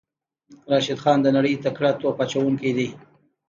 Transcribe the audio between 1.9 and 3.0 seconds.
توپ اچوونکی دی.